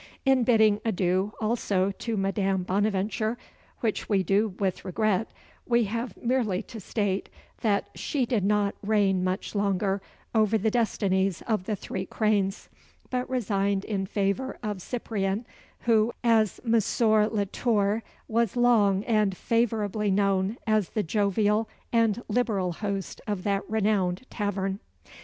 [0.25, 3.37] In bidding adieu, also, to Madame Bonaventure,
[3.81, 5.29] which we do with regret,
[5.67, 7.29] we have merely to state
[7.61, 10.01] that she did not reign much longer
[10.33, 12.67] over the destinies of the Three Cranes,
[13.11, 15.45] but resigned in favour of Cyprien,
[15.81, 23.21] who, as Monsieur Latour, was long and favourably known as the jovial and liberal host
[23.27, 24.79] of that renowned tavern.